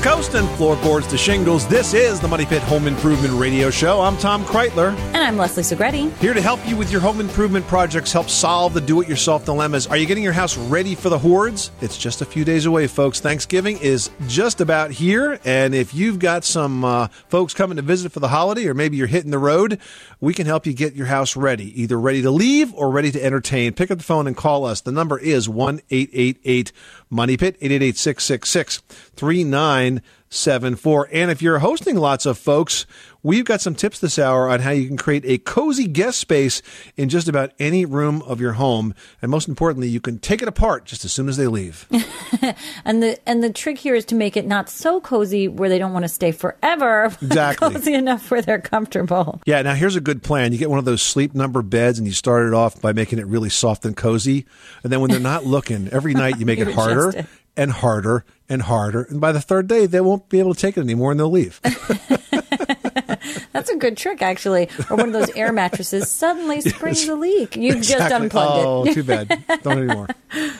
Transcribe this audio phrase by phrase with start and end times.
[0.00, 4.00] To coast and floorboards to shingles, this is the Money Pit Home Improvement Radio Show.
[4.00, 6.10] I'm Tom Kraeutler, And I'm Leslie Segrete.
[6.16, 9.44] here to help you with your home improvement projects, help solve the do it yourself
[9.44, 9.86] dilemmas.
[9.88, 11.70] Are you getting your house ready for the hordes?
[11.82, 13.20] It's just a few days away, folks.
[13.20, 15.38] Thanksgiving is just about here.
[15.44, 18.96] And if you've got some uh, folks coming to visit for the holiday, or maybe
[18.96, 19.78] you're hitting the road,
[20.18, 23.22] we can help you get your house ready, either ready to leave or ready to
[23.22, 23.74] entertain.
[23.74, 24.80] Pick up the phone and call us.
[24.80, 26.72] The number is 1 888
[27.10, 28.82] Money Pit, 888 666
[29.98, 31.08] 3974.
[31.12, 32.86] And if you're hosting lots of folks,
[33.22, 36.62] we've got some tips this hour on how you can create a cozy guest space
[36.96, 38.94] in just about any room of your home.
[39.20, 41.86] And most importantly, you can take it apart just as soon as they leave.
[42.84, 45.78] And the and the trick here is to make it not so cozy where they
[45.78, 47.12] don't want to stay forever.
[47.22, 47.72] Exactly.
[47.74, 49.40] cozy enough where they're comfortable.
[49.46, 50.52] Yeah, now here's a good plan.
[50.52, 53.18] You get one of those sleep number beds and you start it off by making
[53.18, 54.46] it really soft and cozy.
[54.82, 57.26] And then when they're not looking, every night you make it harder it.
[57.56, 59.02] And harder and harder.
[59.02, 61.30] And by the third day, they won't be able to take it anymore and they'll
[61.30, 61.60] leave.
[63.52, 64.68] That's a good trick, actually.
[64.88, 67.56] Or one of those air mattresses suddenly springs a leak.
[67.56, 68.90] You've just unplugged oh, it.
[68.90, 69.44] Oh, too bad.
[69.62, 70.08] Don't anymore.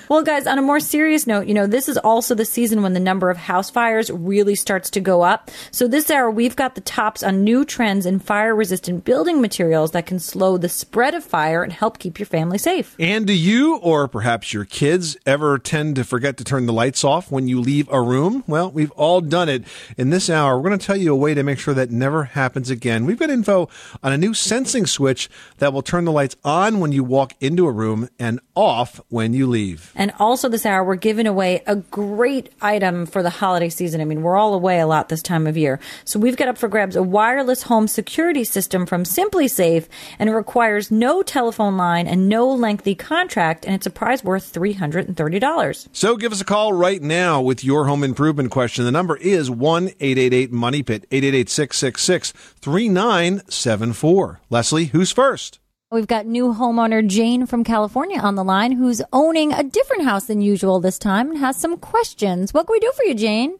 [0.08, 2.92] Well, guys, on a more serious note, you know, this is also the season when
[2.92, 5.48] the number of house fires really starts to go up.
[5.70, 9.92] So this hour, we've got the tops on new trends in fire resistant building materials
[9.92, 12.96] that can slow the spread of fire and help keep your family safe.
[12.98, 17.04] And do you, or perhaps your kids, ever tend to forget to turn the lights
[17.04, 18.42] off when you leave a room?
[18.48, 19.62] Well, we've all done it.
[19.96, 22.24] In this hour, we're going to tell you a way to make sure that never
[22.24, 22.79] happens again.
[22.80, 23.68] We've got info
[24.02, 27.66] on a new sensing switch that will turn the lights on when you walk into
[27.66, 29.92] a room and off when you leave.
[29.94, 34.00] And also this hour, we're giving away a great item for the holiday season.
[34.00, 35.80] I mean, we're all away a lot this time of year.
[36.04, 39.86] So we've got up for grabs a wireless home security system from SimpliSafe,
[40.18, 44.52] and it requires no telephone line and no lengthy contract, and it's a prize worth
[44.52, 45.88] $330.
[45.92, 48.84] So give us a call right now with your home improvement question.
[48.84, 52.32] The number is 1 888 Money Pit, 888 666
[52.70, 54.40] 3974.
[54.48, 55.58] Leslie, who's first?
[55.90, 60.26] We've got new homeowner Jane from California on the line who's owning a different house
[60.26, 62.54] than usual this time and has some questions.
[62.54, 63.58] What can we do for you, Jane?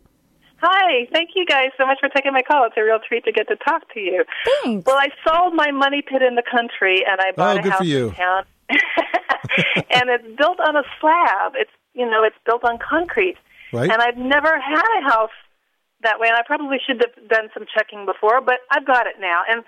[0.63, 2.65] Hi, thank you guys so much for taking my call.
[2.67, 4.25] It's a real treat to get to talk to you.
[4.63, 4.87] Thanks.
[4.87, 7.63] Well, I sold my money pit in the country and I oh, bought Oh, a
[7.63, 8.09] good for house you.
[8.11, 8.45] in town.
[9.91, 11.53] and it's built on a slab.
[11.57, 13.37] It's you know, it's built on concrete.
[13.73, 13.91] Right.
[13.91, 15.31] And I've never had a house
[16.03, 19.17] that way and I probably should have done some checking before, but I've got it
[19.21, 19.43] now.
[19.49, 19.65] And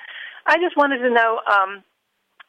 [0.46, 1.84] I just wanted to know um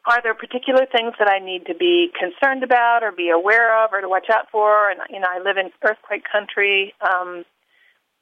[0.06, 3.94] are there particular things that I need to be concerned about or be aware of
[3.94, 4.90] or to watch out for?
[4.90, 6.94] And you know, I live in earthquake country.
[7.00, 7.46] Um,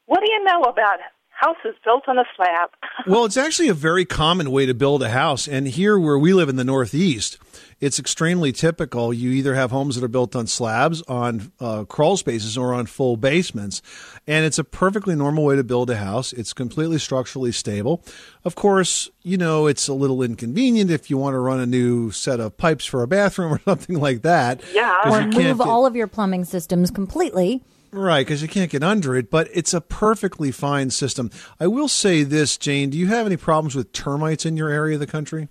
[0.06, 1.00] what do you know about
[1.32, 2.70] houses built on a slab?
[3.08, 5.48] Well, it's actually a very common way to build a house.
[5.48, 7.40] And here where we live in the Northeast,
[7.80, 9.12] it's extremely typical.
[9.12, 12.86] You either have homes that are built on slabs, on uh, crawl spaces, or on
[12.86, 13.82] full basements.
[14.28, 16.32] And it's a perfectly normal way to build a house.
[16.32, 18.04] It's completely structurally stable.
[18.46, 22.12] Of course, you know, it's a little inconvenient if you want to run a new
[22.12, 24.62] set of pipes for a bathroom or something like that.
[24.76, 24.96] Yeah.
[25.04, 27.64] 'Cause Or you move get- all of your plumbing systems completely.
[27.94, 31.30] Right, because you can't get under it, but it's a perfectly fine system.
[31.60, 32.90] I will say this, Jane.
[32.90, 35.50] Do you have any problems with termites in your area of the country?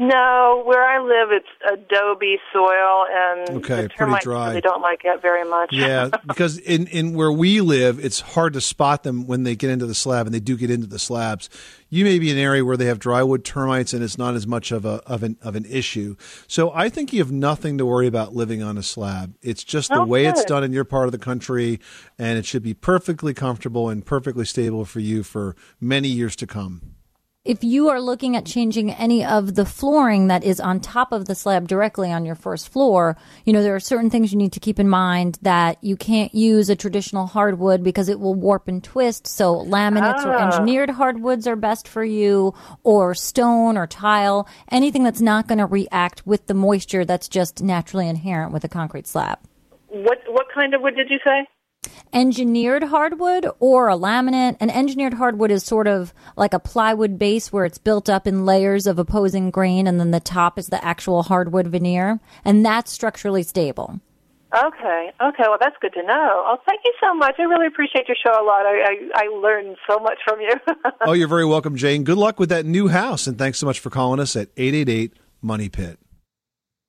[0.00, 4.48] No, where I live, it's adobe soil, and Okay, the pretty dry.
[4.48, 5.68] really don't like it very much.
[5.72, 9.68] Yeah, because in, in where we live, it's hard to spot them when they get
[9.68, 11.50] into the slab, and they do get into the slabs.
[11.90, 14.46] You may be in an area where they have drywood termites, and it's not as
[14.46, 16.16] much of a of an of an issue.
[16.46, 19.34] So I think you have nothing to worry about living on a slab.
[19.42, 21.78] It's just the Oh, way it's done in your part of the country,
[22.18, 26.46] and it should be perfectly comfortable and perfectly stable for you for many years to
[26.46, 26.94] come.
[27.44, 31.24] If you are looking at changing any of the flooring that is on top of
[31.24, 33.16] the slab directly on your first floor,
[33.46, 36.34] you know, there are certain things you need to keep in mind that you can't
[36.34, 39.26] use a traditional hardwood because it will warp and twist.
[39.26, 40.46] So laminates or ah.
[40.46, 42.52] engineered hardwoods are best for you
[42.82, 47.62] or stone or tile, anything that's not going to react with the moisture that's just
[47.62, 49.38] naturally inherent with a concrete slab.
[49.88, 51.46] What what kind of wood did you say?
[52.12, 54.56] Engineered hardwood or a laminate.
[54.60, 58.44] An engineered hardwood is sort of like a plywood base where it's built up in
[58.44, 62.20] layers of opposing grain and then the top is the actual hardwood veneer.
[62.44, 64.00] And that's structurally stable.
[64.52, 65.44] Okay, okay.
[65.46, 66.44] Well, that's good to know.
[66.44, 67.36] Oh, thank you so much.
[67.38, 68.66] I really appreciate your show a lot.
[68.66, 68.82] I
[69.14, 70.54] I, I learned so much from you.
[71.06, 72.02] oh, you're very welcome, Jane.
[72.02, 75.12] Good luck with that new house, and thanks so much for calling us at 888
[75.40, 76.00] Money Pit.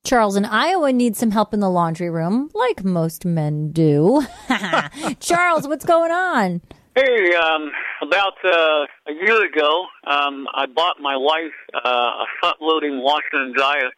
[0.04, 4.26] Charles in Iowa needs some help in the laundry room, like most men do.
[5.20, 6.60] Charles, what's going on?
[6.96, 7.70] Hey, um,
[8.02, 13.54] about uh, a year ago, um, I bought my wife uh, a front-loading washer and
[13.54, 13.90] dryer,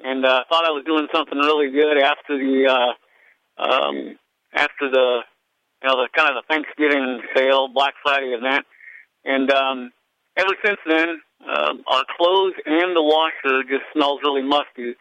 [0.00, 4.18] and uh, thought I was doing something really good after the uh, um,
[4.54, 5.20] after the
[5.82, 8.66] you know the kind of the Thanksgiving sale, Black Friday event,
[9.24, 9.92] and um,
[10.36, 11.08] ever since then,
[11.48, 14.94] um, our clothes and the washer just smells really musty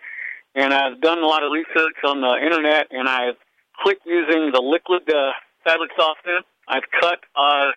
[0.57, 3.37] and I've done a lot of research on the internet, and I've
[3.83, 5.31] quit using the liquid uh,
[5.63, 6.41] fabric softener.
[6.67, 7.73] I've cut our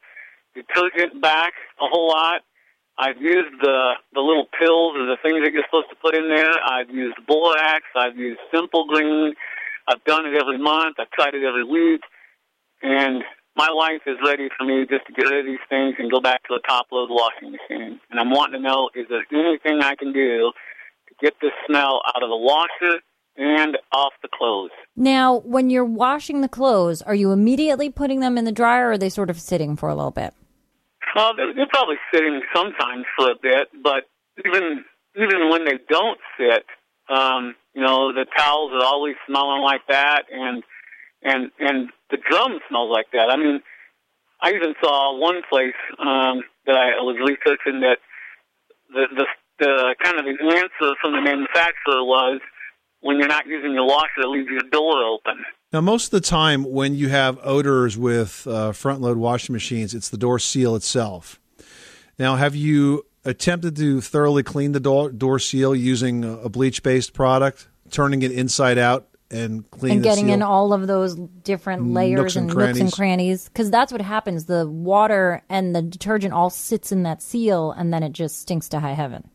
[0.57, 2.41] detergent back a whole lot.
[2.99, 6.29] I've used the the little pills or the things that you're supposed to put in
[6.29, 6.53] there.
[6.65, 7.85] I've used borax.
[7.95, 9.35] I've used Simple Green.
[9.87, 10.97] I've done it every month.
[10.99, 12.01] I've tried it every week,
[12.83, 13.23] and
[13.57, 16.21] my wife is ready for me just to get rid of these things and go
[16.21, 18.01] back to a top load washing machine.
[18.11, 20.53] And I'm wanting to know is there anything I can do
[21.21, 23.01] get the smell out of the washer
[23.37, 24.71] and off the clothes.
[24.97, 28.93] Now, when you're washing the clothes, are you immediately putting them in the dryer or
[28.93, 30.35] are they sort of sitting for a little bit?
[31.15, 34.05] Well, they're, they're probably sitting sometimes for a bit, but
[34.45, 34.85] even
[35.17, 36.65] even when they don't sit,
[37.09, 40.63] um, you know, the towels are always smelling like that, and
[41.23, 43.29] and and the drum smells like that.
[43.31, 43.61] I mean,
[44.41, 47.99] I even saw one place um, that I was researching that
[48.93, 49.27] the the
[49.61, 52.41] the kind of the answer from the manufacturer was
[53.01, 55.45] when you're not using your washer, leave your door open.
[55.73, 59.95] Now, most of the time when you have odors with uh, front load washing machines,
[59.95, 61.39] it's the door seal itself.
[62.19, 67.13] Now, have you attempted to thoroughly clean the door, door seal using a bleach based
[67.13, 69.07] product, turning it inside out?
[69.33, 70.35] And cleaning and getting seal?
[70.35, 72.95] in all of those different layers Nooks and and nooks and crannies.
[72.97, 74.47] crannies because that's what happens.
[74.47, 78.69] The water and the detergent all sits in that seal, and then it just stinks
[78.71, 79.31] to high heaven.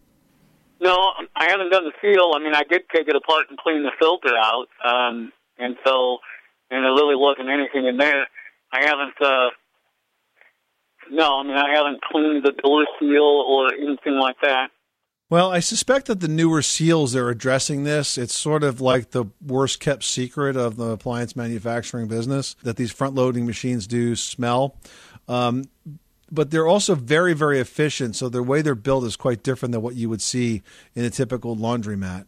[0.85, 2.33] No, I haven't done the seal.
[2.35, 6.19] I mean, I did take it apart and clean the filter out, um, and so,
[6.69, 8.27] and there really wasn't anything in there.
[8.71, 9.19] I haven't.
[9.19, 9.49] uh
[11.09, 14.69] No, I mean, I haven't cleaned the door seal or anything like that.
[15.27, 18.15] Well, I suspect that the newer seals are addressing this.
[18.15, 22.91] It's sort of like the worst kept secret of the appliance manufacturing business that these
[22.91, 24.77] front loading machines do smell.
[25.27, 25.63] Um,
[26.31, 28.15] but they're also very, very efficient.
[28.15, 30.61] So the way they're built is quite different than what you would see
[30.95, 32.25] in a typical laundromat.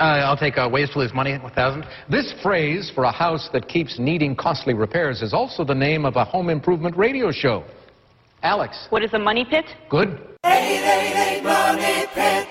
[0.00, 3.98] I'll take uh, ways to lose money, 1000 This phrase for a house that keeps
[3.98, 7.64] needing costly repairs is also the name of a home improvement radio show.
[8.42, 9.66] Alex, What is a money pit?
[9.90, 10.18] good?
[10.44, 12.48] 888 Money Pit.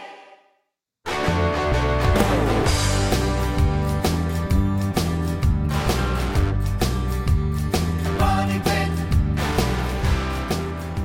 [8.19, 8.89] Money Pit.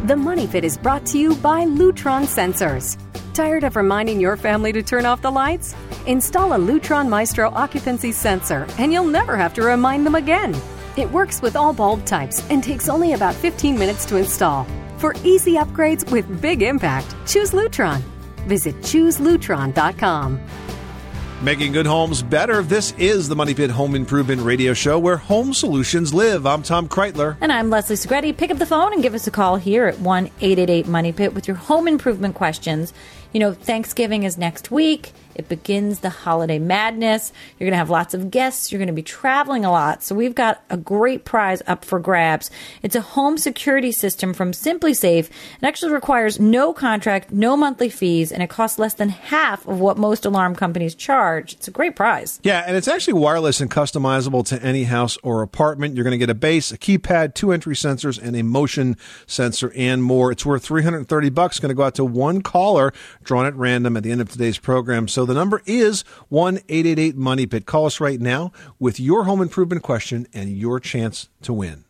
[0.08, 2.96] The Money Pit is brought to you by Lutron Sensors.
[3.35, 5.75] Tired of reminding your family to turn off the lights?
[6.07, 10.55] Install a Lutron Maestro occupancy sensor and you'll never have to remind them again.
[10.97, 14.69] It works with all bulb types and takes only about 15 minutes to install.
[14.99, 18.03] For easy upgrades with big impact, choose Lutron.
[18.47, 20.41] Visit chooselutron.com.
[21.43, 22.62] Making good homes better.
[22.62, 26.47] This is the Money Pit Home Improvement Radio Show where home solutions live.
[26.47, 27.37] I'm Tom Kraeutler.
[27.41, 28.37] And I'm Leslie Segrete.
[28.37, 31.35] Pick up the phone and give us a call here at 1 888 Money Pit
[31.35, 32.95] with your home improvement questions.
[33.35, 35.12] You know, Thanksgiving is next week.
[35.35, 37.33] It begins the holiday madness.
[37.59, 38.71] You're going to have lots of guests.
[38.71, 40.03] You're going to be traveling a lot.
[40.03, 42.50] So we've got a great prize up for grabs.
[42.83, 45.26] It's a home security system from SimpliSafe.
[45.26, 45.31] It
[45.62, 49.99] actually requires no contract, no monthly fees, and it costs less than half of what
[49.99, 51.55] most alarm companies charge.
[51.55, 52.41] It's a great prize.
[52.43, 55.95] Yeah, and it's actually wireless and customizable to any house or apartment.
[55.95, 59.73] You're going to get a base, a keypad, two entry sensors, and a motion sensor,
[59.75, 60.31] and more.
[60.31, 61.59] It's worth 330 bucks.
[61.59, 64.59] Going to go out to one caller drawn at random at the end of today's
[64.59, 65.09] program.
[65.09, 67.66] So the number is 1 888 Money Pit.
[67.66, 71.85] Call us right now with your home improvement question and your chance to win.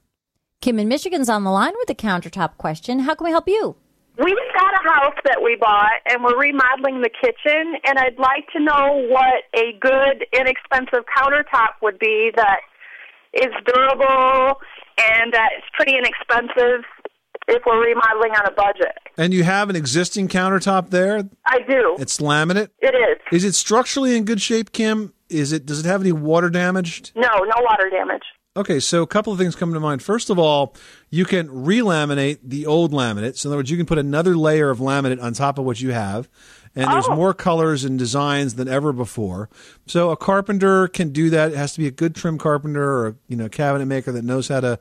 [0.61, 3.00] Kim in Michigan's on the line with a countertop question.
[3.00, 3.76] How can we help you?
[4.17, 8.47] We've got a house that we bought and we're remodeling the kitchen and I'd like
[8.53, 12.61] to know what a good inexpensive countertop would be that
[13.33, 14.61] is durable
[14.97, 16.85] and that is pretty inexpensive
[17.49, 18.97] if we're remodeling on a budget.
[19.17, 21.29] And you have an existing countertop there?
[21.47, 21.97] I do.
[21.99, 22.71] It's laminate?
[22.81, 23.19] It is.
[23.33, 25.13] Is it structurally in good shape, Kim?
[25.29, 27.13] Is it does it have any water damage?
[27.15, 28.23] No, no water damage.
[28.57, 30.01] Okay, so a couple of things come to mind.
[30.01, 30.77] First of all,
[31.11, 33.37] you can relaminate the old laminate.
[33.37, 35.81] So in other words, you can put another layer of laminate on top of what
[35.81, 36.29] you have.
[36.77, 37.17] And there's Oh.
[37.17, 39.49] more colors and designs than ever before.
[39.87, 41.53] So a carpenter can do that.
[41.53, 44.47] It has to be a good trim carpenter or you know cabinet maker that knows
[44.49, 44.79] how to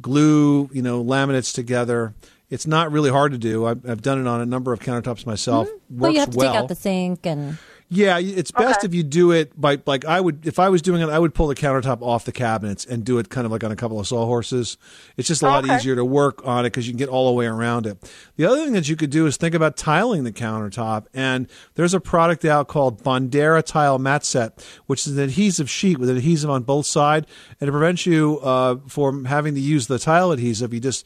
[0.00, 2.14] glue you know laminates together.
[2.48, 3.64] It's not really hard to do.
[3.64, 5.68] I've, I've done it on a number of countertops myself.
[5.68, 6.52] Works well, you have to well.
[6.52, 7.58] take out the sink and.
[7.92, 8.86] Yeah, it's best Okay.
[8.86, 11.34] if you do it by like I would if I was doing it, I would
[11.34, 13.98] pull the countertop off the cabinets and do it kind of like on a couple
[13.98, 14.76] of sawhorses.
[15.16, 15.74] It's just a lot Okay.
[15.74, 17.98] easier to work on it because you can get all the way around it.
[18.36, 21.92] The other thing that you could do is think about tiling the countertop, and there's
[21.92, 26.16] a product out called Bondera Tile Mat Set, which is an adhesive sheet with an
[26.16, 27.26] adhesive on both sides,
[27.60, 30.72] and it prevents you uh, from having to use the tile adhesive.
[30.72, 31.04] You just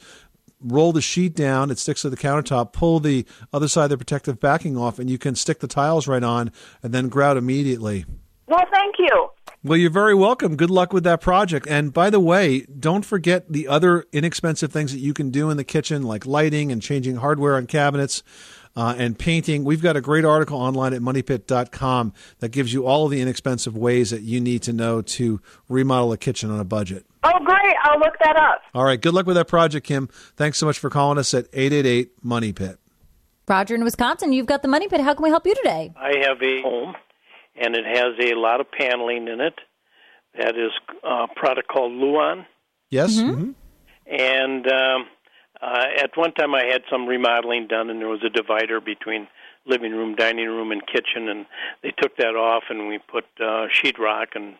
[0.64, 3.98] roll the sheet down, it sticks to the countertop, pull the other side of the
[3.98, 6.50] protective backing off, and you can stick the tiles right on
[6.82, 8.04] and then grout immediately.
[8.46, 9.30] Well, thank you.
[9.62, 10.56] Well, you're very welcome.
[10.56, 11.66] Good luck with that project.
[11.66, 15.56] And by the way, don't forget the other inexpensive things that you can do in
[15.56, 18.22] the kitchen, like lighting and changing hardware on cabinets.
[18.76, 19.62] Uh, and painting.
[19.62, 23.76] We've got a great article online at moneypit.com that gives you all of the inexpensive
[23.76, 27.06] ways that you need to know to remodel a kitchen on a budget.
[27.24, 27.74] Oh, great.
[27.82, 28.60] I'll look that up.
[28.74, 29.00] All right.
[29.00, 30.08] Good luck with that project, Kim.
[30.36, 32.78] Thanks so much for calling us at 888 Money Pit.
[33.48, 35.00] Roger in Wisconsin, you've got the money pit.
[35.00, 35.92] How can we help you today?
[35.96, 36.94] I have a home,
[37.60, 39.54] and it has a lot of paneling in it.
[40.38, 40.70] That is
[41.02, 42.46] a product called Luan.
[42.90, 43.16] Yes?
[43.20, 43.54] Mhm.
[44.06, 45.06] And um,
[45.60, 49.28] uh, at one time, I had some remodeling done, and there was a divider between
[49.66, 51.28] living room, dining room, and kitchen.
[51.28, 51.46] And
[51.82, 54.54] they took that off, and we put uh, sheetrock and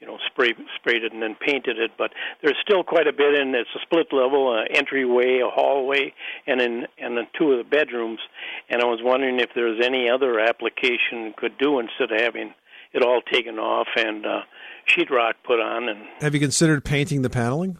[0.00, 1.92] you know spray sprayed it and then painted it.
[1.98, 2.12] But
[2.42, 3.54] there's still quite a bit in.
[3.54, 6.12] It's a split level, a entryway, a hallway,
[6.46, 8.20] and in and then two of the bedrooms.
[8.68, 12.54] And I was wondering if there's any other application could do instead of having
[12.92, 14.40] it all taken off and uh,
[14.88, 17.76] sheetrock put on and Have you considered painting the paneling?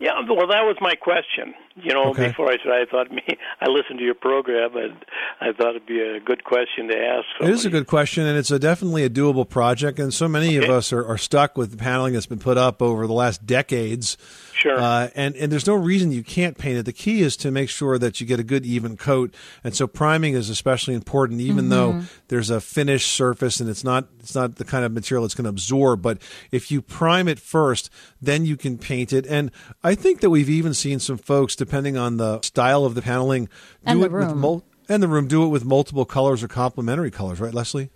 [0.00, 1.54] yeah, well, that was my question.
[1.82, 2.28] You know, Okay.
[2.28, 3.22] before I said, I thought me,
[3.60, 5.04] I listened to your program, and
[5.40, 7.26] I thought it'd be a good question to ask.
[7.40, 9.98] It is a good question, and it's a definitely a doable project.
[9.98, 12.82] And so many of us are, are stuck with the paneling that's been put up
[12.82, 14.16] over the last decades.
[14.52, 14.76] Sure.
[14.78, 16.84] Uh, and, and there's no reason you can't paint it.
[16.84, 19.32] The key is to make sure that you get a good even coat.
[19.62, 24.08] And so priming is especially important, even though there's a finished surface and it's not
[24.18, 26.02] it's not the kind of material it's going to absorb.
[26.02, 26.20] But
[26.50, 27.88] if you prime it first,
[28.20, 29.26] then you can paint it.
[29.26, 29.52] And
[29.84, 33.44] I think that we've even seen some folks, depending on the style of the paneling,
[33.46, 33.50] do
[33.86, 34.38] And the it with room.
[34.40, 37.90] mul- and the room do it with multiple colors or complementary colors, right, Leslie?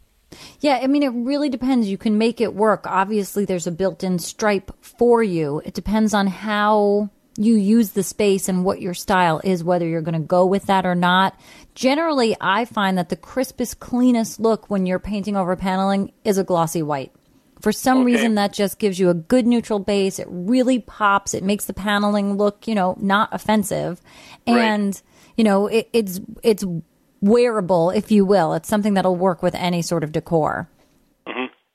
[0.61, 1.89] Yeah, I mean, it really depends.
[1.89, 2.87] You can make it work.
[2.87, 5.61] Obviously, there's a built in stripe for you.
[5.65, 10.03] It depends on how you use the space and what your style is, whether you're
[10.03, 11.39] going to go with that or not.
[11.75, 16.45] Generally, I find that the crispest, cleanest look when you're painting over paneling is a
[16.45, 17.13] glossy white.
[17.63, 18.07] For some Okay.
[18.07, 20.19] reason, that just gives you a good neutral base.
[20.19, 21.33] It really pops.
[21.33, 24.01] It makes the paneling look, you know, not offensive,
[24.49, 24.59] Right.
[24.59, 25.01] and
[25.37, 26.65] you know, it, it's it's
[27.21, 28.53] wearable, if you will.
[28.53, 30.69] It's something that'll work with any sort of decor.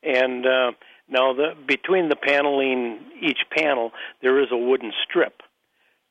[0.04, 0.72] And uh,
[1.10, 3.92] now, the between the paneling, each panel,
[4.22, 5.42] there is a wooden strip,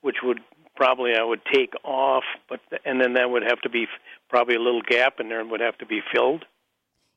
[0.02, 0.40] which would
[0.75, 3.87] probably I would take off, but and then that would have to be
[4.28, 6.45] probably a little gap in there and would have to be filled.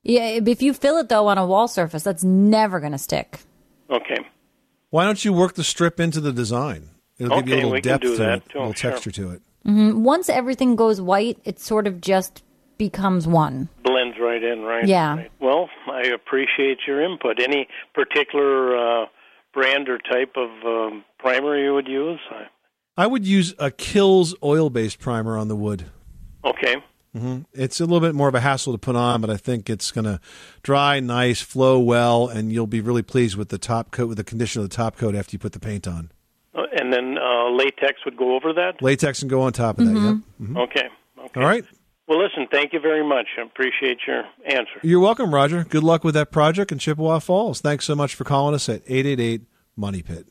[0.03, 3.39] Yeah, if you fill it though on a wall surface, that's never going to stick.
[3.89, 4.17] Okay.
[4.89, 6.89] Why don't you work the strip into the design?
[7.19, 8.59] It'll give you a Okay, little we can depth do to that, it, too, a
[8.59, 8.91] little sure.
[8.91, 9.41] texture to it.
[9.65, 12.43] hmm Once everything goes white, it sort of just
[12.77, 13.67] becomes one.
[13.83, 14.87] Blends right in, right?
[14.87, 15.15] Yeah.
[15.17, 15.31] Right.
[15.41, 17.39] Well, I appreciate your input.
[17.41, 19.05] Any particular uh,
[19.53, 22.19] brand or type of um, primer you would use?
[22.31, 22.47] I-
[22.97, 25.85] I would use a KILZ oil-based primer on the wood.
[26.43, 26.75] Okay.
[27.13, 29.69] Hmm It's a little bit more of a hassle to put on, but I think
[29.69, 30.19] it's going to
[30.63, 34.23] dry nice, flow well, and you'll be really pleased with the top coat, with the
[34.23, 36.11] condition of the top coat after you put the paint on.
[36.53, 38.81] Uh, and then uh, latex would go over that?
[38.81, 39.93] Latex and go on top of that.
[39.93, 40.15] Yep.
[40.41, 40.57] Mm-hmm.
[40.57, 40.89] Okay.
[41.17, 41.39] Okay.
[41.39, 41.65] All right.
[42.07, 43.27] Well, listen, thank you very much.
[43.37, 44.79] I appreciate your answer.
[44.81, 45.63] You're welcome, Roger.
[45.63, 47.61] Good luck with that project in Chippewa Falls.
[47.61, 49.41] Thanks so much for calling us at 888
[49.75, 50.25] Money Pit.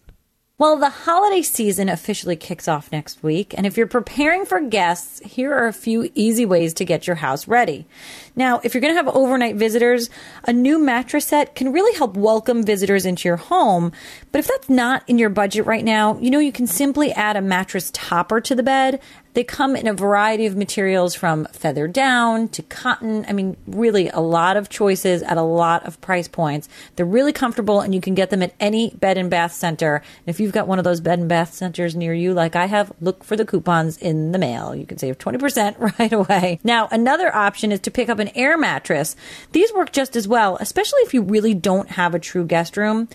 [0.61, 5.21] Well, the holiday season officially kicks off next week, and if you're preparing for guests,
[5.21, 7.87] here are a few easy ways to get your house ready.
[8.35, 10.11] Now, if you're going to have overnight visitors,
[10.49, 13.93] a new mattress set can really help welcome visitors into your home.
[14.33, 17.37] But if that's not in your budget right now, you know, you can simply add
[17.37, 19.01] a mattress topper to the bed.
[19.39, 23.25] They come in a variety of materials from feather down to cotton.
[23.29, 26.69] I mean, really a lot of choices at a lot of price points.
[26.97, 29.95] They're really comfortable and you can get them at any bed and bath center.
[29.95, 32.67] And if you've got one of those bed and bath centers near you, like I
[32.67, 34.75] have, look for the coupons in the mail.
[34.75, 36.59] You can save 20% right away.
[36.65, 39.15] Now, another option is to pick up an air mattress.
[39.53, 43.09] These work just as well, especially if you really don't have a true guest room.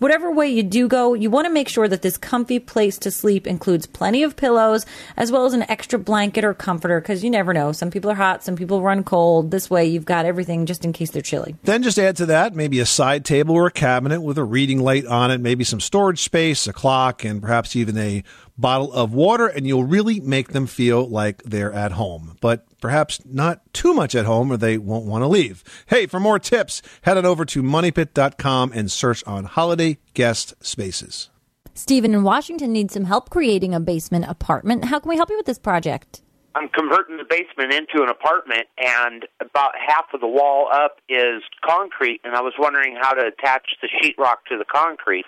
[0.00, 3.10] Whatever way you do go, you want to make sure that this comfy place to
[3.10, 4.86] sleep includes plenty of pillows
[5.18, 7.72] as well as an extra blanket or comforter because you never know.
[7.72, 9.50] Some people are hot, some people run cold.
[9.50, 11.54] This way, you've got everything just in case they're chilly.
[11.64, 14.80] Then just add to that maybe a side table or a cabinet with a reading
[14.80, 18.24] light on it, maybe some storage space, a clock, and perhaps even a
[18.56, 22.38] bottle of water, and you'll really make them feel like they're at home.
[22.40, 25.62] But perhaps not too much at home or they won't want to leave.
[25.86, 31.30] Hey, for more tips, head on over to moneypit.com and search on holiday guest spaces.
[31.74, 34.84] Stephen in Washington needs some help creating a basement apartment.
[34.86, 36.22] How can we help you with this project?
[36.54, 41.42] I'm converting the basement into an apartment, and about half of the wall up is
[41.64, 45.24] concrete, and I was wondering how to attach the sheetrock to the concrete.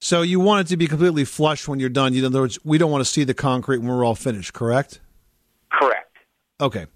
[0.00, 2.14] So you want it to be completely flush when you're done.
[2.14, 5.00] In other words, we don't want to see the concrete when we're all finished, correct?
[5.72, 6.13] Correct.
[6.60, 6.86] Okay.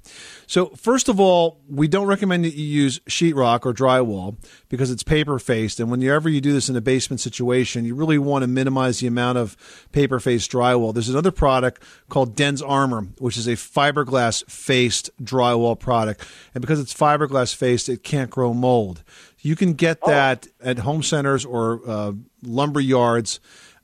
[0.47, 4.37] So, first of all, we don't recommend that you use sheetrock or drywall
[4.69, 5.81] because it's paper faced.
[5.81, 9.09] And whenever you do this in a basement situation, you really want to minimize the
[9.09, 9.57] amount of
[9.91, 10.95] paper faced drywall.
[10.95, 16.25] There's another product called DensArmor, which is a fiberglass faced drywall product.
[16.55, 19.03] And because it's fiberglass faced, it can't grow mold.
[19.41, 22.13] You can get that at home centers or uh,
[22.45, 23.41] lumber yards.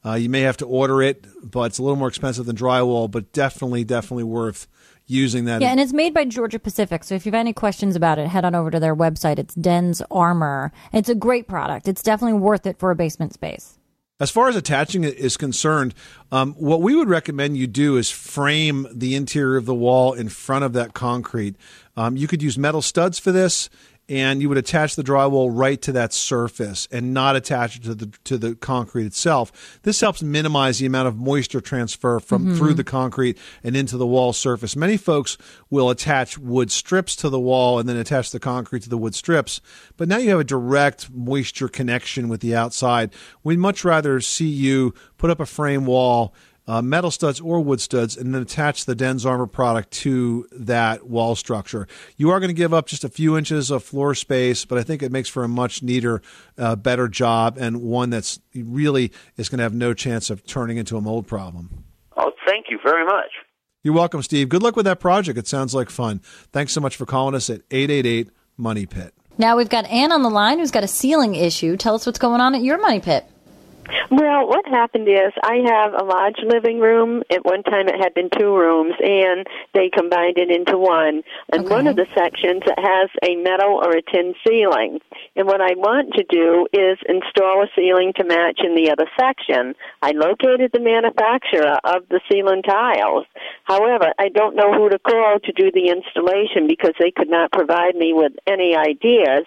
[0.06, 3.10] Uh, you may have to order it, but it's a little more expensive than drywall,
[3.10, 4.68] but definitely, definitely worth
[5.06, 5.60] using that.
[5.60, 7.04] Yeah, and it's made by Georgia Pacific.
[7.04, 9.38] So if you have any questions about it, head on over to their website.
[9.38, 10.70] It's DensArmor.
[10.92, 11.88] It's a great product.
[11.88, 13.78] It's definitely worth it for a basement space.
[14.20, 15.92] As far as attaching it is concerned,
[16.30, 20.28] um, what we would recommend you do is frame the interior of the wall in
[20.28, 21.56] front of that concrete.
[21.96, 23.68] Um, you could use metal studs for this,
[24.08, 27.94] and you would attach the drywall right to that surface and not attach it to
[27.94, 29.78] the to the concrete itself.
[29.82, 32.56] This helps minimize the amount of moisture transfer from Mhm.
[32.58, 34.76] through the concrete and into the wall surface.
[34.76, 35.38] Many folks
[35.70, 39.14] will attach wood strips to the wall and then attach the concrete to the wood
[39.14, 39.60] strips,
[39.96, 43.10] but now you have a direct moisture connection with the outside.
[43.42, 46.34] We'd much rather see you put up a frame wall
[46.66, 51.36] uh, metal studs or wood studs, and then attach the DensArmor product to that wall
[51.36, 51.86] structure.
[52.16, 54.82] You are going to give up just a few inches of floor space, but I
[54.82, 56.22] think it makes for a much neater,
[56.58, 60.76] uh, better job, and one that's really is going to have no chance of turning
[60.76, 61.84] into a mold problem.
[62.16, 63.30] Oh, thank you very much.
[63.82, 64.48] You're welcome, Steve.
[64.48, 65.38] Good luck with that project.
[65.38, 66.20] It sounds like fun.
[66.52, 69.12] Thanks so much for calling us at 888 Money Pit.
[69.36, 71.76] Now we've got Ann on the line who's got a ceiling issue.
[71.76, 73.26] Tell us what's going on at your money pit.
[74.10, 77.22] Well, what happened is I have a large living room.
[77.30, 81.22] At one time, it had been two rooms, and they combined it into one.
[81.52, 85.00] And one of the sections it has a metal or a tin ceiling.
[85.36, 89.08] And what I want to do is install a ceiling to match in the other
[89.18, 89.74] section.
[90.02, 93.26] I located the manufacturer of the ceiling tiles.
[93.64, 97.52] However, I don't know who to call to do the installation because they could not
[97.52, 99.46] provide me with any ideas.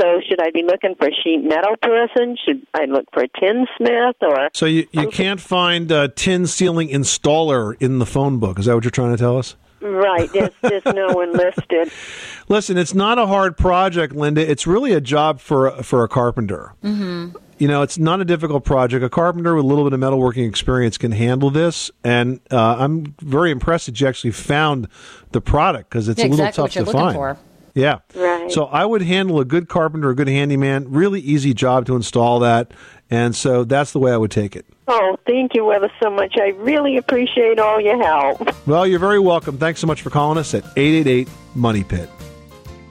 [0.00, 2.36] So should I be looking for a sheet metal person?
[2.44, 6.88] Should I look for a tinsmith or So you, you can't find a tin ceiling
[6.88, 8.58] installer in the phone book.
[8.58, 9.56] Is that what you're trying to tell us?
[9.80, 10.32] right?
[10.32, 11.92] There's, there's no one listed.
[12.48, 14.48] Listen, it's not a hard project, Linda.
[14.50, 16.72] It's really a job for for a carpenter.
[16.82, 17.36] Mm-hmm.
[17.58, 19.04] You know, it's not a difficult project.
[19.04, 23.14] A carpenter with a little bit of metalworking experience can handle this, and uh, I'm
[23.20, 24.88] very impressed that you actually found
[25.32, 27.38] the product because it's Yeah, a little exactly tough what you're to looking find.
[27.38, 27.53] for.
[27.74, 27.98] Yeah.
[28.14, 28.50] Right.
[28.50, 30.90] So I would handle a good carpenter, a good handyman.
[30.90, 32.72] Really easy job to install that,
[33.10, 34.64] And so that's the way I would take it.
[34.88, 36.34] Oh, thank you ever so much.
[36.36, 38.66] I really appreciate all your help.
[38.66, 39.58] Well, you're very welcome.
[39.58, 42.08] Thanks so much for calling us at 888 Money Pit.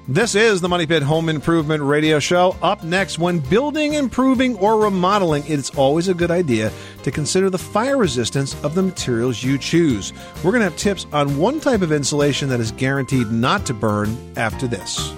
[0.10, 2.58] This is the Money Pit Home Improvement Radio Show.
[2.62, 7.58] Up next, when building, improving, or remodeling, it's always a good idea to consider the
[7.58, 10.12] fire resistance of the materials you choose.
[10.44, 13.74] We're going to have tips on one type of insulation that is guaranteed not to
[13.74, 15.14] burn after this.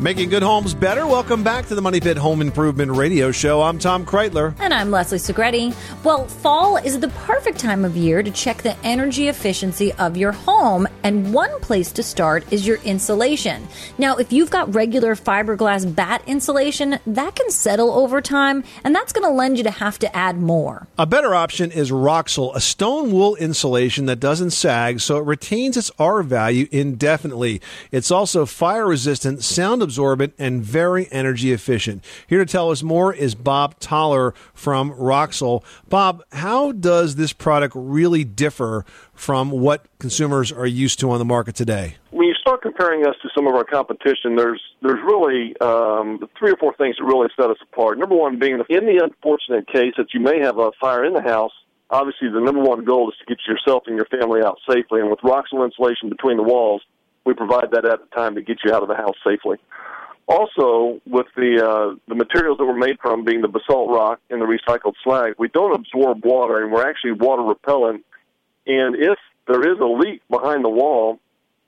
[0.04, 1.08] Making good homes better.
[1.08, 3.62] Welcome back to the Money Pit Home Improvement Radio Show.
[3.62, 4.54] I'm Tom Kraeutler.
[4.60, 5.74] And I'm Leslie Segrete.
[6.04, 10.34] Well, fall is the perfect time of year to check the energy efficiency of your
[10.34, 13.66] home, and one place to start is your insulation.
[13.98, 19.14] Now, if you've got regular fiberglass batt insulation, that can settle over time, and that's
[19.14, 20.86] going to lend you to have to add more.
[20.98, 25.78] A better option is Roxul, a stone wool insulation that doesn't sag, so it retains
[25.78, 27.62] its R value indefinitely.
[27.90, 32.04] It's also fire resistant, sound absorbent, and very energy efficient.
[32.28, 35.64] Here to tell us more is Bob Toller from Roxul.
[35.90, 41.26] Bob, how does this product really differ from what consumers are used to on the
[41.26, 41.98] market today?
[42.14, 46.52] when you start comparing us to some of our competition, there's there's really um, three
[46.52, 47.98] or four things that really set us apart.
[47.98, 51.22] Number one being in the unfortunate case that you may have a fire in the
[51.22, 51.52] house.
[51.90, 55.02] Obviously, the number one goal is to get yourself and your family out safely.
[55.02, 56.82] And with Roxul insulation between the walls,
[57.26, 59.58] we provide that at the time to get you out of the house safely.
[60.28, 64.42] Also, with the uh, the materials that we're made from, being the basalt rock and
[64.42, 68.06] the recycled slag, we don't absorb water, and we're actually water repellent.
[68.66, 71.20] And if there is a leak behind the wall,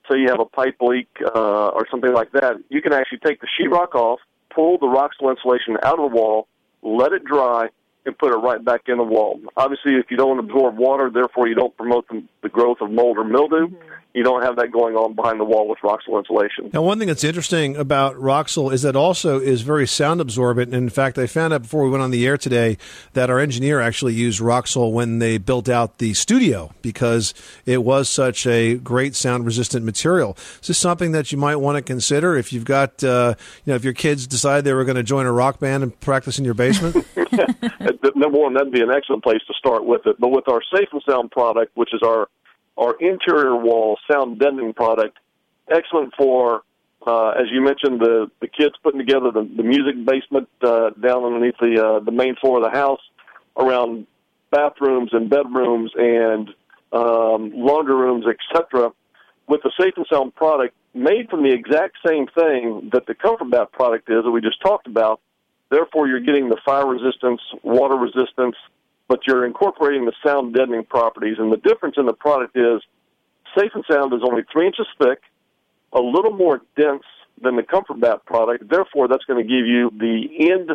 [0.10, 3.42] say you have a pipe leak uh, or something like that, you can actually take
[3.42, 4.20] the sheetrock off,
[4.54, 6.48] pull the Roxul insulation out of the wall,
[6.82, 7.68] let it dry,
[8.06, 9.42] and put it right back in the wall.
[9.58, 13.18] Obviously, if you don't absorb water, therefore you don't promote the, the growth of mold
[13.18, 13.68] or mildew.
[14.16, 16.70] You don't have that going on behind the wall with Roxul insulation.
[16.72, 20.74] Now, one thing that's interesting about Roxul is that also is very sound absorbent.
[20.74, 22.78] And in fact, I found out before we went on the air today
[23.12, 27.34] that our engineer actually used Roxul when they built out the studio because
[27.66, 30.38] it was such a great sound resistant material.
[30.62, 33.76] Is this something that you might want to consider if you've got, uh, you know,
[33.76, 36.46] if your kids decide they were going to join a rock band and practice in
[36.46, 36.96] your basement?
[38.16, 40.16] Number one, that'd be an excellent place to start with it.
[40.22, 42.30] But with our Safe and Sound product, which is our
[42.78, 45.18] our interior wall sound deadening product,
[45.70, 46.64] excellent for,
[47.06, 51.24] uh, as you mentioned, the the kids putting together the, the music basement uh, down
[51.24, 53.02] underneath the uh, the main floor of the house,
[53.58, 54.08] around
[54.52, 56.50] bathrooms and bedrooms and
[56.92, 58.92] um, laundry rooms, etc.
[59.48, 63.72] With the Safe and Sound product, made from the exact same thing that the ComfortBatt
[63.72, 65.20] product is that we just talked about.
[65.70, 68.56] Therefore, you're getting the fire resistance, water resistance,
[69.08, 71.38] but you're incorporating the sound deadening properties.
[71.38, 72.82] And the difference in the product is
[73.58, 75.20] Safe and Sound is only three inches thick,
[75.94, 77.04] a little more dense
[77.42, 78.70] than the ComfortBatt product.
[78.70, 80.72] Therefore, that's going to give you the end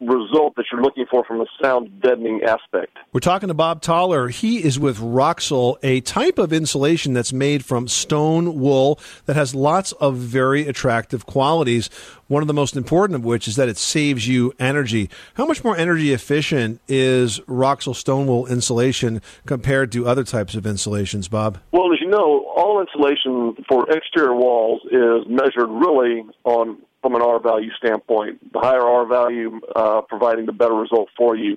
[0.00, 2.96] result that you're looking for from a sound deadening aspect.
[3.12, 4.28] We're talking to Bob Toller.
[4.28, 9.54] He is with Roxul, a type of insulation that's made from stone wool that has
[9.54, 11.90] lots of very attractive qualities.
[12.28, 15.08] One of the most important of which is that it saves you energy.
[15.34, 20.66] How much more energy efficient is Roxul stone wool insulation compared to other types of
[20.66, 21.58] insulations, Bob?
[21.72, 26.78] Well, as you know, all insulation for exterior walls is measured really on
[27.08, 28.52] from an R value standpoint.
[28.52, 31.56] The higher R value, uh, providing the better result for you.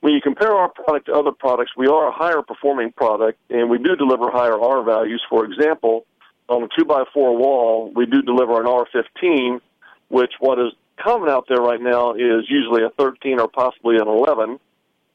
[0.00, 3.68] When you compare our product to other products, we are a higher performing product, and
[3.68, 5.22] we do deliver higher R values.
[5.28, 6.06] For example,
[6.48, 9.60] on a two by four wall, we do deliver an R15,
[10.08, 10.72] which what is
[11.02, 14.58] common out there right now is usually a 13 or possibly an 11.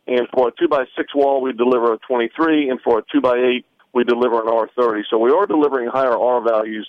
[0.06, 3.22] And for a two by six wall, we deliver a 23, and for a two
[3.22, 5.04] by eight, we deliver an R30.
[5.10, 6.88] So we are delivering higher R values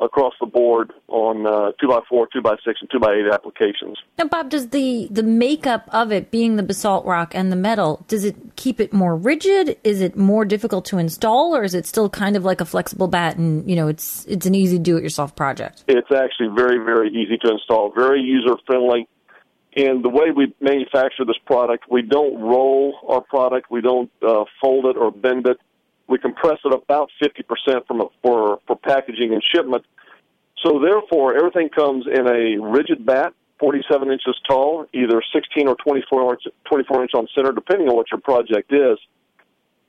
[0.00, 3.32] across the board on uh, two by four, two by six, and two by eight
[3.32, 3.98] applications.
[4.18, 8.04] Now, Bob, does the the makeup of it being the basalt rock and the metal
[8.08, 9.76] does it keep it more rigid?
[9.84, 13.08] Is it more difficult to install, or is it still kind of like a flexible
[13.08, 15.84] batt and you know it's it's an easy do it yourself project?
[15.86, 19.08] It's actually very very easy to install, very user friendly.
[19.76, 24.44] And the way we manufacture this product, we don't roll our product, we don't uh,
[24.60, 25.58] fold it or bend it.
[26.10, 29.84] We compress it about 50% from a, for for packaging and shipment.
[30.62, 36.32] So therefore, everything comes in a rigid batt, 47 inches tall, either 16 or 24
[36.32, 38.98] inch, 24 inch on center, depending on what your project is.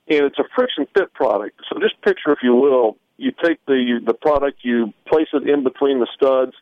[0.08, 1.60] And it's a friction fit product.
[1.68, 5.64] So just picture, if you will, you take the the product, you place it in
[5.64, 6.52] between the studs,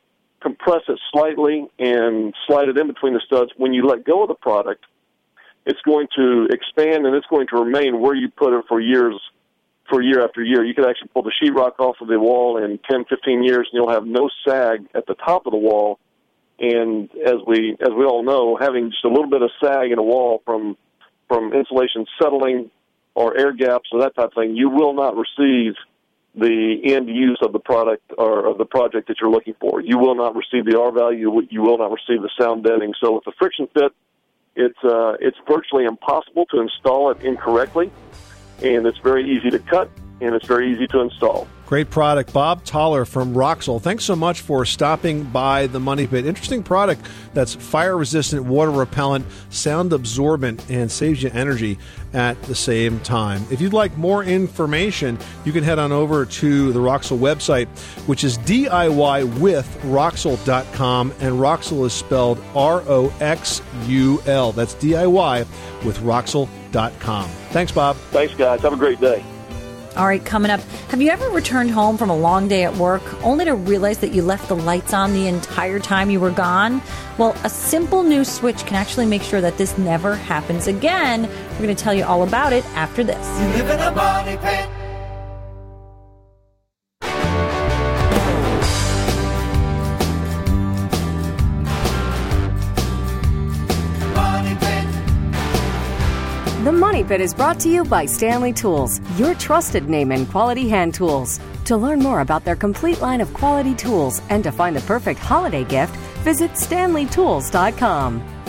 [0.40, 3.50] compress it slightly, and slide it in between the studs.
[3.58, 4.84] When you let go of the product,
[5.66, 9.20] it's going to expand and it's going to remain where you put it for years,
[9.90, 10.64] for year after year.
[10.64, 13.74] You could actually pull the sheetrock off of the wall in 10, 15 years, and
[13.74, 15.98] you'll have no sag at the top of the wall.
[16.58, 19.98] And as we as we all know, having just a little bit of sag in
[19.98, 20.76] a wall from
[21.28, 22.70] from insulation settling
[23.14, 25.74] or air gaps or that type of thing, you will not receive
[26.34, 29.80] the end use of the product or of the project that you're looking for.
[29.80, 31.42] You will not receive the R value.
[31.50, 32.92] You will not receive the sound deadening.
[33.02, 33.92] So with the friction fit,
[34.54, 37.90] it's uh, it's virtually impossible to install it incorrectly,
[38.62, 41.48] and it's very easy to cut and it's very easy to install.
[41.66, 42.32] Great product.
[42.32, 43.80] Bob Toller from Roxul.
[43.80, 46.26] Thanks so much for stopping by the Money Pit.
[46.26, 51.78] Interesting product that's fire resistant, water repellent, sound absorbent, and saves you energy
[52.12, 53.44] at the same time.
[53.52, 57.68] If you'd like more information, you can head on over to the Roxul website,
[58.08, 64.50] which is DIYwithroxul.com, and Roxul is spelled R O X U L.
[64.50, 65.46] That's DIY
[65.84, 66.00] with
[66.70, 67.28] Roxul.com.
[67.50, 67.96] Thanks, Bob.
[67.96, 68.62] Thanks, guys.
[68.62, 69.24] Have a great day.
[69.96, 70.60] All right, coming up.
[70.90, 74.12] Have you ever returned home from a long day at work only to realize that
[74.12, 76.80] you left the lights on the entire time you were gone?
[77.18, 81.22] Well, a simple new switch can actually make sure that this never happens again.
[81.22, 83.18] We're going to tell you all about it after this.
[97.10, 100.94] Money Pit is brought to you by Stanley Tools, your trusted name in quality hand
[100.94, 101.40] tools.
[101.64, 105.18] To learn more about their complete line of quality tools and to find the perfect
[105.18, 108.39] holiday gift, visit stanleytools.com.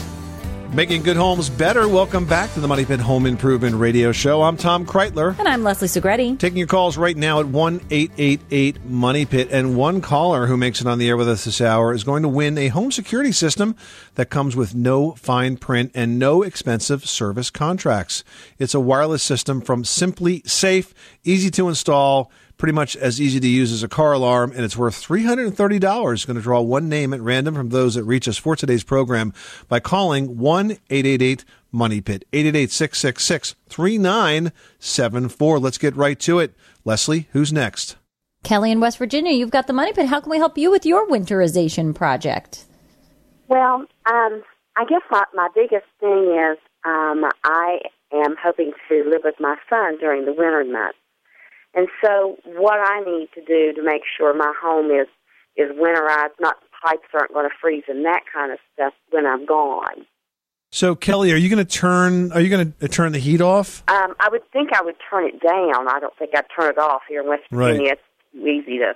[0.74, 1.86] Making good homes better.
[1.86, 4.42] Welcome back to the Money Pit Home Improvement Radio Show.
[4.42, 5.38] I'm Tom Kraeutler.
[5.38, 6.40] And I'm Leslie Segrete.
[6.40, 9.50] Taking your calls right now at 1 888 Money Pit.
[9.52, 12.24] And one caller who makes it on the air with us this hour is going
[12.24, 13.76] to win a home security system
[14.16, 18.24] that comes with no fine print and no expensive service contracts.
[18.58, 20.94] It's a wireless system from SimpliSafe,
[21.26, 22.32] easy to install
[22.62, 25.82] pretty much as easy to use as a car alarm, and it's worth $330.
[26.28, 29.34] Going to draw one name at random from those that reach us for today's program
[29.68, 35.60] by calling 1 888 Money Pit, 888 666 3974.
[35.60, 36.54] Let's get right to it.
[36.86, 37.96] Leslie, who's next?
[38.44, 40.06] Kelly in West Virginia, you've got the Money Pit.
[40.06, 42.66] How can we help you with your winterization project?
[43.48, 44.44] Well, um,
[44.78, 47.80] I guess my, my biggest thing is um, I
[48.14, 51.00] am hoping to live with my son during the winter months.
[51.74, 55.08] And so what I need to do to make sure my home is,
[55.56, 59.46] is winterized, not pipes aren't going to freeze and that kind of stuff when I'm
[59.46, 60.06] gone.
[60.74, 62.32] So, Kelly, are you going to turn?
[62.32, 63.84] Are you going to turn the heat off?
[63.90, 65.90] Um, I would think I would turn it down.
[65.90, 67.80] I don't think I'd turn it off here in West Right.
[67.82, 68.02] It's
[68.34, 68.94] easy to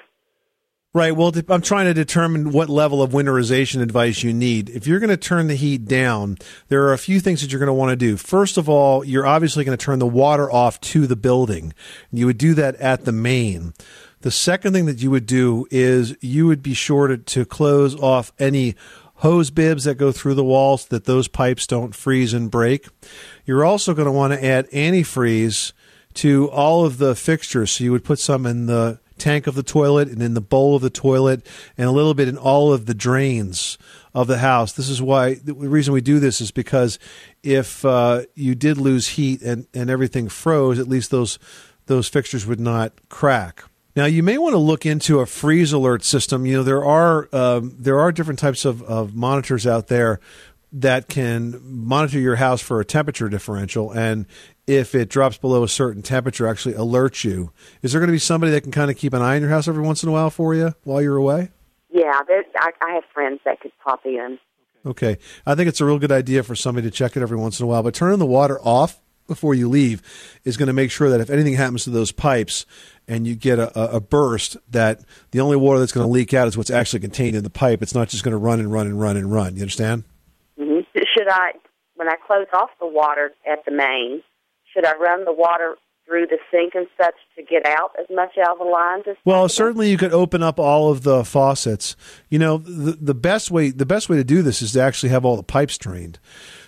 [0.96, 1.14] Right.
[1.14, 4.70] Well, I'm trying to determine what level of winterization advice you need.
[4.70, 6.38] If you're going to turn the heat down,
[6.70, 8.16] there are a few things that you're going to want to do.
[8.16, 11.74] First of all, you're obviously going to turn the water off to the building.
[12.14, 13.74] You would do that at the main.
[14.22, 17.94] The second thing that you would do is you would be sure to, to close
[18.02, 18.76] off any
[19.16, 22.88] hose bibs that go through the walls so that those pipes don't freeze and break.
[23.46, 25.74] You're also going to want to add antifreeze
[26.14, 27.72] to all of the fixtures.
[27.72, 30.76] So you would put some in the tank of the toilet and in the bowl
[30.76, 31.46] of the toilet
[31.78, 33.78] and a little bit in all of the drains
[34.14, 34.74] of the house.
[34.74, 37.00] This is why the reason we do this is because
[37.44, 41.40] if uh, you did lose heat and, and everything froze, at least those
[41.88, 43.64] those fixtures would not crack.
[43.96, 46.46] Now you may want to look into a freeze alert system.
[46.46, 50.20] You know there are um, there are different types of, of monitors out there
[50.78, 54.26] that can monitor your house for a temperature differential and
[54.68, 57.52] if it drops below a certain temperature actually alert you.
[57.82, 59.50] Is there going to be somebody that can kind of keep an eye on your
[59.52, 61.52] house every once in a while for you while you're away?
[61.90, 64.38] Yeah, there, I, I have friends that could pop in.
[64.86, 65.18] okay.
[65.46, 67.64] I think it's a real good idea for somebody to check it every once in
[67.64, 70.02] a while but turning the water off before you leave
[70.44, 72.66] is going to make sure that if anything happens to those pipes
[73.08, 75.00] and you get a, a- burst that
[75.32, 77.82] the only water that's going to leak out is what's actually contained in the pipe.
[77.82, 79.56] It's not just going to run and run and run and run.
[79.56, 80.04] You understand
[81.26, 81.54] Should I,
[81.96, 84.22] when I close off the water at the main,
[84.72, 88.38] should I run the water through the sink and such to get out as much
[88.38, 91.96] out of the lines as Well, certainly you could open up all of the faucets.
[92.30, 95.10] You know, the, the best way the best way to do this is to actually
[95.10, 96.20] have all the pipes drained.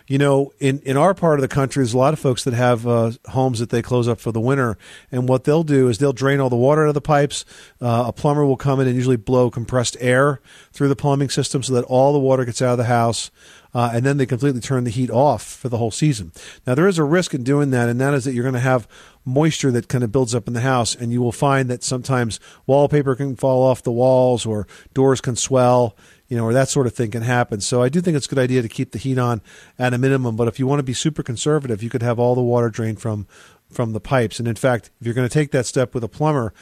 [0.08, 2.54] You know, in, in our part of the country, there's a lot of folks that
[2.54, 4.78] have uh, homes that they close up for the winter.
[5.12, 7.44] And what they'll do is they'll drain all the water out of the pipes.
[7.82, 10.40] Uh, a plumber will come in and usually blow compressed air
[10.72, 13.32] through the plumbing system so that all the water gets out of the house.
[13.74, 16.32] Uh, and then they completely turn the heat off for the whole season.
[16.66, 18.60] Now, there is a risk in doing that, and that is that you're going to
[18.60, 18.88] have
[19.26, 22.40] moisture that kind of builds up in the house, and you will find that sometimes
[22.66, 25.96] wallpaper can fall off the walls or doors can swell
[26.28, 27.62] you know, or that sort of thing can happen.
[27.62, 29.42] So I do think it's a good idea to keep the heat on
[29.80, 30.36] at a minimum.
[30.36, 33.00] But if you want to be super conservative, you could have all the water drained
[33.00, 33.28] from
[33.72, 34.40] from the pipes.
[34.40, 36.54] And in fact, if you're going to take that step with a plumber,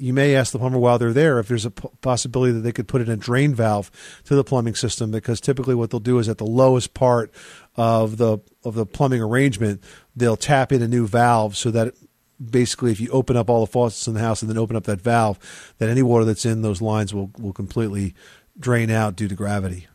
[0.00, 2.88] you may ask the plumber while they're there if there's a possibility that they could
[2.88, 3.90] put in a drain valve
[4.24, 7.30] to the plumbing system because typically what they'll do is at the lowest part
[7.76, 9.82] of the of the plumbing arrangement
[10.16, 11.94] they'll tap in a new valve so that
[12.42, 14.84] basically if you open up all the faucets in the house and then open up
[14.84, 15.38] that valve
[15.78, 18.14] that any water that's in those lines will will completely
[18.60, 19.86] drain out due to gravity.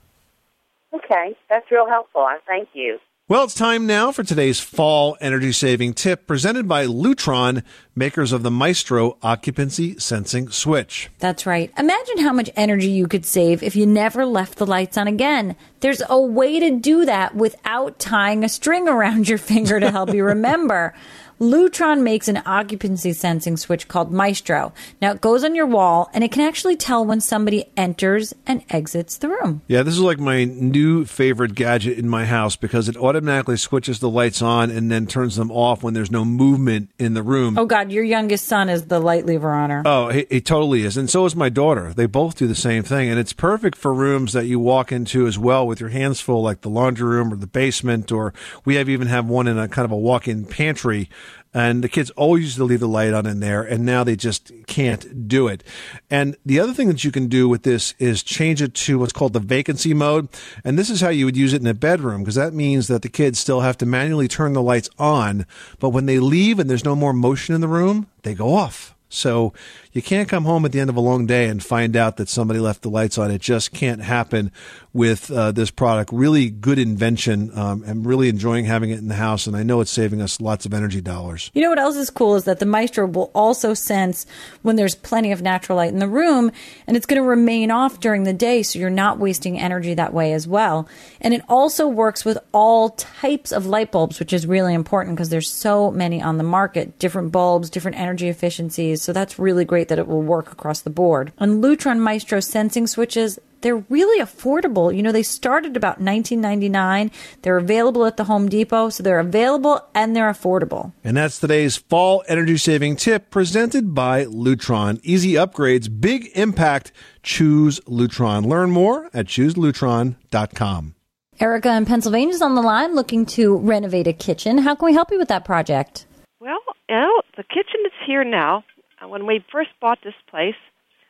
[0.94, 2.22] Okay, that's real helpful.
[2.22, 3.00] I thank you.
[3.28, 7.64] Well, it's time now for today's fall energy saving tip presented by Lutron,
[7.96, 11.10] makers of the Maestro occupancy sensing switch.
[11.18, 11.74] That's right.
[11.76, 15.56] Imagine how much energy you could save if you never left the lights on again.
[15.80, 20.14] There's a way to do that without tying a string around your finger to help
[20.14, 20.94] you remember.
[21.40, 24.74] Lutron makes an occupancy sensing switch called Maestro.
[25.02, 28.64] Now it goes on your wall and it can actually tell when somebody enters and
[28.70, 29.62] exits the room.
[29.68, 34.00] Yeah, this is like my new favorite gadget in my house because it automatically switches
[34.00, 37.58] the lights on and then turns them off when there's no movement in the room.
[37.58, 39.84] Oh God, your youngest son is the light lever honor.
[39.86, 40.96] Oh, he, he totally is.
[40.96, 41.94] And so is my daughter.
[41.94, 43.10] They both do the same thing.
[43.10, 46.42] And it's perfect for rooms that you walk into as well with your hands full,
[46.42, 49.68] like the laundry room or the basement, or we have even have one in a
[49.68, 51.10] kind of a walk in pantry
[51.56, 54.18] and the kids always used to leave the light on in there and now they
[54.18, 55.64] just can't do it.
[56.12, 59.14] And the other thing that you can do with this is change it to what's
[59.14, 60.28] called the vacancy mode.
[60.66, 63.04] And this is how you would use it in a bedroom because that means that
[63.04, 65.46] the kids still have to manually turn the lights on
[65.80, 68.94] but when they leave and there's no more motion in the room they go off.
[69.08, 69.54] So
[69.94, 72.28] you can't come home at the end of a long day and find out that
[72.28, 73.32] somebody left the lights on.
[73.32, 74.52] It just can't happen
[74.96, 76.10] with uh, this product.
[76.14, 77.52] Really good invention.
[77.54, 80.40] Um, I'm really enjoying having it in the house, and I know it's saving us
[80.40, 81.52] lots of energy dollars.
[81.54, 84.26] You know what else is cool is that the Maestro will also sense
[84.62, 86.50] when there's plenty of natural light in the room,
[86.88, 90.14] and it's going to remain off during the day, so you're not wasting energy that
[90.14, 90.88] way as well.
[91.20, 95.28] And it also works with all types of light bulbs, which is really important because
[95.28, 99.02] there's so many on the market, different bulbs, different energy efficiencies.
[99.02, 101.34] So that's really great that it will work across the board.
[101.38, 104.96] And Lutron Maestro sensing switches, they're really affordable.
[104.96, 107.10] You know, they started about 1999.
[107.42, 110.94] They're available at the Home Depot, so they're available and they're affordable.
[111.04, 115.00] And that's today's fall energy saving tip presented by Lutron.
[115.02, 116.92] Easy upgrades, big impact.
[117.24, 118.46] Choose Lutron.
[118.46, 120.94] Learn more at chooselutron.com.
[121.40, 124.60] Erica in Pennsylvania is on the line looking to renovate a kitchen.
[124.60, 126.06] How can we help you with that project?
[126.40, 128.64] Well, you know, the kitchen is here now.
[129.02, 130.54] Uh, When we first bought this place,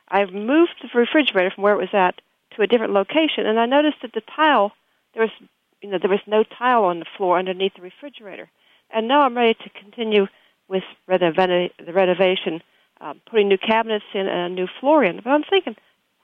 [0.08, 2.22] I moved the refrigerator from where it was at
[2.56, 4.72] to a different location, and I noticed that the tile
[5.14, 5.48] there was,
[5.82, 8.50] you know, there was no tile on the floor underneath the refrigerator.
[8.90, 10.26] And now I'm ready to continue
[10.68, 12.62] with renov- the renovation,
[13.00, 15.20] um, putting new cabinets in and a new floor in.
[15.22, 15.74] But I'm thinking,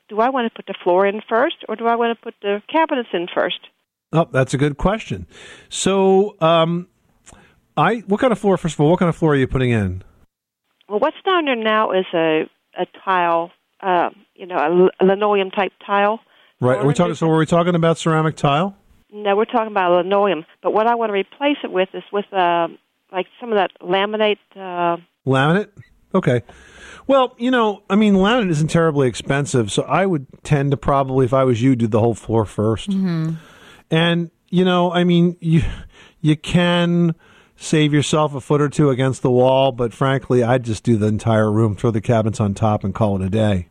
[0.08, 2.34] do I want to put the floor in first, or do I want to put
[2.42, 3.60] the cabinets in first?
[4.12, 5.26] Oh, that's a good question.
[5.70, 6.88] So, um,
[7.76, 8.58] I what kind of floor?
[8.58, 10.02] First of all, what kind of floor are you putting in?
[10.88, 12.42] Well, what's down there now is a
[12.78, 16.20] a tile, uh, you know, a l- a linoleum type tile.
[16.60, 16.78] Right.
[16.78, 17.14] Are we talking?
[17.14, 18.76] So, are we talking about ceramic tile?
[19.12, 20.44] No, we're talking about linoleum.
[20.62, 22.68] But what I want to replace it with is with uh,
[23.12, 24.38] like some of that laminate.
[24.56, 25.68] Uh, Laminate?
[26.14, 26.42] Okay.
[27.06, 31.24] Well, you know, I mean, laminate isn't terribly expensive, so I would tend to probably,
[31.24, 33.30] if I was you, do the whole floor 1st Mm-hmm.
[33.90, 35.62] And you know, I mean, you
[36.20, 37.14] you can
[37.56, 41.06] save yourself a foot or two against the wall, but frankly, I'd just do the
[41.06, 43.68] entire room, throw the cabinets on top, and call it a day.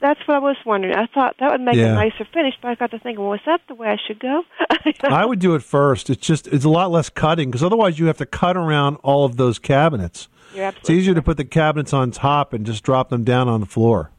[0.00, 0.94] That's what I was wondering.
[0.96, 1.92] I thought that would make Yeah.
[1.92, 4.18] a nicer finish, but I got to thinking, well, is that the way I should
[4.20, 4.42] go?
[5.04, 6.10] I would do it first.
[6.10, 9.24] It's just it's a lot less cutting because otherwise you have to cut around all
[9.24, 10.28] of those cabinets.
[10.54, 13.66] It's easier to put the cabinets on top and just drop them down on the
[13.66, 14.10] floor.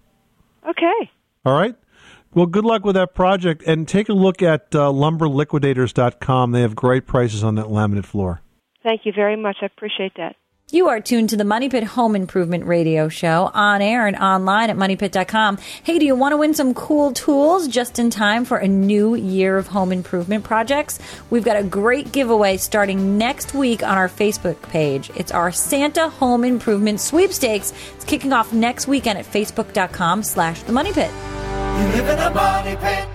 [0.68, 1.10] okay.
[1.46, 1.76] All right.
[2.34, 6.52] Well, good luck with that project, and take a look at uh, lumberliquidators.com.
[6.52, 8.42] They have great prices on that laminate floor.
[8.84, 9.58] Thank you very much.
[9.62, 10.36] I appreciate that.
[10.74, 14.70] You are tuned to the Money Pit Home Improvement Radio Show on air and online
[14.70, 15.58] at moneypit.com.
[15.84, 19.14] Hey, do you want to win some cool tools just in time for a new
[19.14, 20.98] year of home improvement projects?
[21.30, 25.12] We've got a great giveaway starting next week on our Facebook page.
[25.14, 27.74] It's our Santa Home Improvement Sweepstakes.
[27.96, 31.12] It's kicking off next weekend at facebook.com slash the Money Pit.
[31.12, 33.11] You live in a money pit.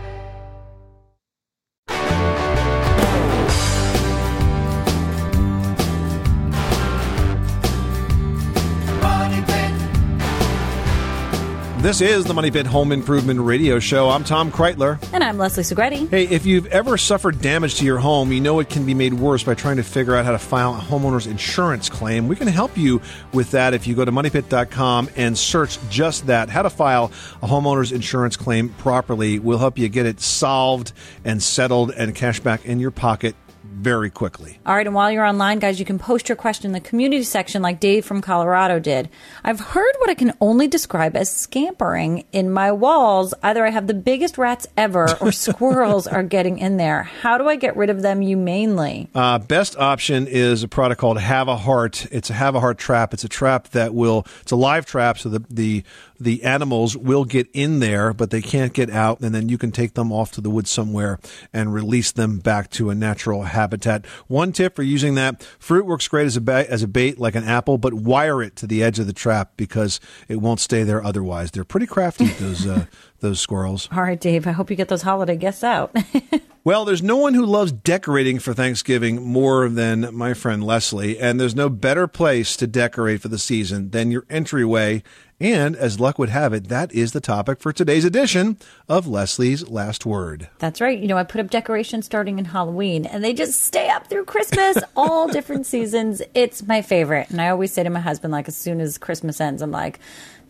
[11.86, 14.10] This is the Money Pit Home Improvement Radio Show.
[14.10, 14.98] I'm Tom Kraeutler.
[15.12, 16.10] And I'm Leslie Segrete.
[16.10, 19.14] Hey, if you've ever suffered damage to your home, you know it can be made
[19.14, 22.26] worse by trying to figure out how to file a homeowner's insurance claim.
[22.26, 23.00] We can help you
[23.32, 27.46] with that if you go to moneypit.com and search just that how to file a
[27.46, 29.38] homeowner's insurance claim properly.
[29.38, 30.92] We'll help you get it solved
[31.24, 33.36] and settled and cash back in your pocket
[33.76, 34.58] very quickly.
[34.64, 37.22] All right, and while you're online, guys, you can post your question in the community
[37.22, 39.10] section like Dave from Colorado did.
[39.44, 43.34] I've heard what I can only describe as scampering in my walls.
[43.42, 47.02] Either I have the biggest rats ever or squirrels are getting in there.
[47.02, 49.08] How do I get rid of them humanely?
[49.14, 52.08] Uh, best option is a product called Havahart.
[52.10, 53.12] It's a Havahart trap.
[53.12, 55.84] It's a trap that will, it's a live trap, so the, the
[56.18, 59.72] the animals will get in there, but they can't get out, and then you can
[59.72, 61.18] take them off to the woods somewhere
[61.52, 64.06] and release them back to a natural habitat.
[64.26, 67.34] One tip for using that fruit works great as a bait, as a bait like
[67.34, 70.82] an apple, but wire it to the edge of the trap because it won't stay
[70.82, 71.50] there otherwise.
[71.50, 72.86] They're pretty crafty those uh,
[73.20, 73.88] those squirrels.
[73.92, 75.94] All right, Dave, I hope you get those holiday guests out.
[76.66, 81.38] Well, there's no one who loves decorating for Thanksgiving more than my friend Leslie, and
[81.38, 85.04] there's no better place to decorate for the season than your entryway.
[85.38, 88.56] And as luck would have it, that is the topic for today's edition
[88.88, 90.48] of Leslie's Last Word.
[90.58, 90.98] That's right.
[90.98, 94.24] You know, I put up decorations starting in Halloween and they just stay up through
[94.24, 96.20] Christmas, all different seasons.
[96.34, 97.30] It's my favorite.
[97.30, 100.00] And I always say to my husband, like, as soon as Christmas ends, I'm like,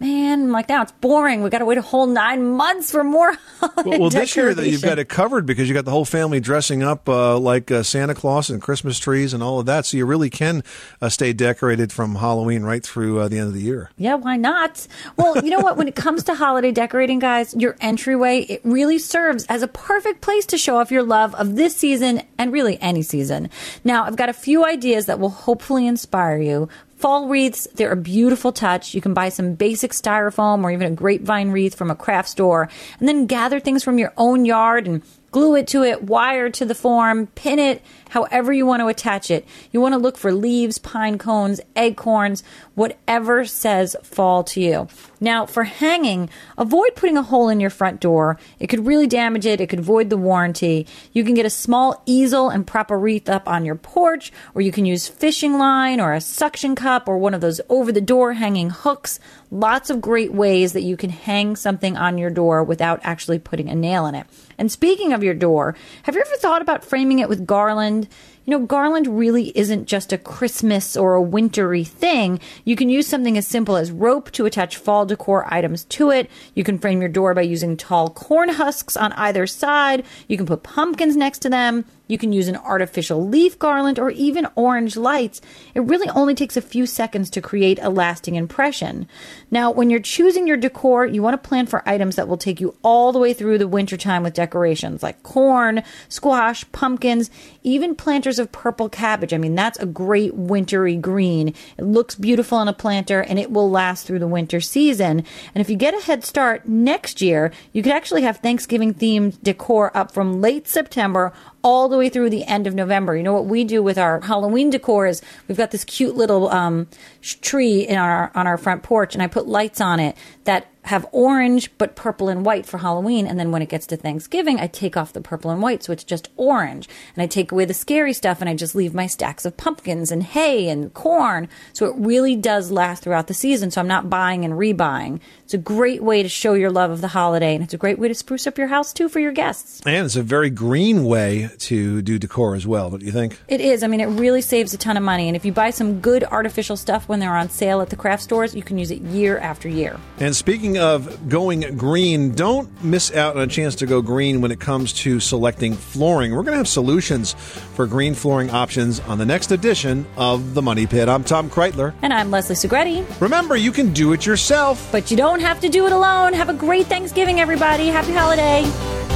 [0.01, 1.43] man, like now it's boring.
[1.43, 3.37] We've got to wait a whole nine months for more.
[3.85, 6.41] Well, well this year that you've got it covered because you got the whole family
[6.41, 9.97] dressing up uh, like uh, Santa Claus and Christmas trees and all of that, so
[9.97, 10.63] you really can
[11.01, 13.91] uh, stay decorated from Halloween right through uh, the end of the year.
[13.97, 14.87] Yeah, why not?
[15.17, 15.77] Well, you know what?
[15.77, 20.21] When it comes to holiday decorating, guys, your entryway it really serves as a perfect
[20.21, 23.51] place to show off your love of this season and really any season.
[23.85, 27.97] Now, I've got a few ideas that will hopefully inspire you Fall wreaths, they're a
[27.97, 28.95] beautiful touch.
[28.95, 32.71] You can buy some basic styrofoam or even a grapevine wreath from a craft store
[32.99, 36.65] and then gather things from your own yard and glue it to it, wire to
[36.65, 37.83] the form, pin it,
[38.17, 39.47] however you want to attach it.
[39.73, 42.43] You want to look for leaves, pine cones, acorns,
[42.75, 44.89] whatever says fall to you.
[45.21, 48.39] Now, for hanging, avoid putting a hole in your front door.
[48.59, 50.87] It could really damage it, it could void the warranty.
[51.13, 54.63] You can get a small easel and prop a wreath up on your porch, or
[54.63, 58.01] you can use fishing line or a suction cup or one of those over the
[58.01, 59.21] door hanging hooks.
[59.51, 63.69] Lots of great ways that you can hang something on your door without actually putting
[63.69, 64.27] a nail in it.
[64.59, 68.06] And speaking of your door, have you ever thought about framing it with garland?
[68.45, 72.39] You know, garland really isn't just a Christmas or a wintry thing.
[72.65, 76.31] You can use something as simple as rope to attach fall decor items to it.
[76.55, 80.05] You can frame your door by using tall corn husks on either side.
[80.29, 81.85] You can put pumpkins next to them.
[82.09, 85.41] You can use an artificial leaf garland or even orange lights.
[85.75, 89.09] It really only takes a few seconds to create a lasting impression.
[89.51, 92.61] Now, when you're choosing your decor, you want to plan for items that will take
[92.61, 97.31] you all the way through the wintertime with decorations like corn, squash, pumpkins,
[97.63, 99.35] even planters of purple cabbage.
[99.35, 101.55] I mean, that's a great wintry green.
[101.77, 105.25] It looks beautiful in a planter and it will last through the winter season.
[105.55, 109.43] And if you get a head start next year, you could actually have Thanksgiving themed
[109.43, 111.33] decor up from late September
[111.67, 113.17] all the way through the end of November.
[113.17, 116.49] You know what we do with our Halloween decor is we've got this cute little
[116.51, 116.87] um,
[117.21, 121.07] tree in our on our front porch, and I put lights on it that have
[121.13, 123.27] orange but purple and white for Halloween.
[123.27, 125.93] And then when it gets to Thanksgiving, I take off the purple and white, so
[125.93, 126.89] it's just orange.
[127.15, 130.11] And I take away the scary stuff and I just leave my stacks of pumpkins
[130.11, 131.49] and hay and corn.
[131.73, 133.71] So it really does last throughout the season.
[133.71, 135.21] So I'm not buying and rebuying.
[135.45, 138.01] It's a great way to show your love of the holiday, and it's a great
[138.01, 139.81] way to spruce up your house too for your guests.
[139.87, 143.41] And it's a very green way to do decor as well, don't you think?
[143.47, 143.83] It is.
[143.83, 145.29] I mean, it really saves a ton of money.
[145.29, 148.23] And if you buy some good artificial stuff when they're on sale at the craft
[148.25, 149.99] stores, you can use it year after year.
[150.19, 154.51] And speaking of going green, don't miss out on a chance to go green when
[154.51, 156.33] it comes to selecting flooring.
[156.33, 160.63] We're going to have solutions for green flooring options on the next edition of The
[160.63, 161.09] Money Pit.
[161.09, 161.95] I'm Tom Kraeutler.
[162.03, 163.21] And I'm Leslie Segrete.
[163.21, 164.89] Remember, you can do it yourself.
[164.93, 166.33] But you don't have to do it alone.
[166.33, 167.87] Have a great Thanksgiving, everybody.
[167.87, 169.16] Happy holiday.